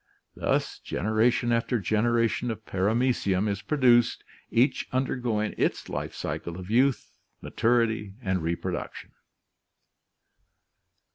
Thus 0.35 0.79
generation 0.79 1.51
after 1.51 1.77
generation 1.79 2.49
of 2.49 2.65
Paramecium 2.65 3.47
is 3.47 3.61
pro 3.61 3.77
duced, 3.77 4.23
each 4.49 4.87
undergoing 4.91 5.53
its 5.59 5.89
life 5.89 6.15
cycle 6.15 6.57
of 6.57 6.71
youth, 6.71 7.11
maturity, 7.43 8.15
and 8.19 8.41
reproduction. 8.41 9.11